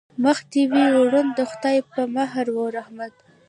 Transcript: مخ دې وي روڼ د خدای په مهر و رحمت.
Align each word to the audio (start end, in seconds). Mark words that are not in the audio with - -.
مخ 0.23 0.37
دې 0.51 0.63
وي 0.71 0.85
روڼ 0.93 1.25
د 1.37 1.39
خدای 1.51 1.77
په 1.93 2.01
مهر 2.15 2.45
و 2.55 2.59
رحمت. 2.77 3.13